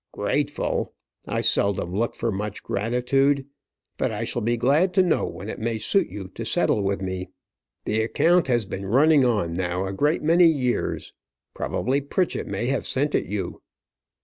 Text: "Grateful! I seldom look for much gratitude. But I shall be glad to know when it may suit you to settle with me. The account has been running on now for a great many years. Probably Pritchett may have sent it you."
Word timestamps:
"Grateful! 0.13 0.95
I 1.27 1.41
seldom 1.41 1.93
look 1.95 2.15
for 2.15 2.31
much 2.31 2.63
gratitude. 2.63 3.45
But 3.97 4.11
I 4.11 4.23
shall 4.23 4.41
be 4.41 4.57
glad 4.57 4.95
to 4.95 5.03
know 5.03 5.27
when 5.27 5.47
it 5.47 5.59
may 5.59 5.77
suit 5.77 6.07
you 6.07 6.27
to 6.29 6.43
settle 6.43 6.81
with 6.81 7.03
me. 7.03 7.29
The 7.85 8.01
account 8.01 8.47
has 8.47 8.65
been 8.65 8.87
running 8.87 9.23
on 9.25 9.53
now 9.53 9.83
for 9.83 9.89
a 9.89 9.93
great 9.95 10.23
many 10.23 10.47
years. 10.47 11.13
Probably 11.53 12.01
Pritchett 12.01 12.47
may 12.47 12.65
have 12.65 12.87
sent 12.87 13.13
it 13.13 13.25
you." 13.27 13.61